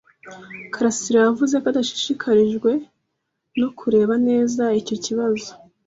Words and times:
karasira 0.73 1.19
yavuze 1.27 1.55
ko 1.61 1.65
adashishikajwe 1.71 2.71
no 3.59 3.69
kureba 3.77 4.13
neza 4.27 4.63
icyo 4.79 4.95
kibazo. 5.05 5.49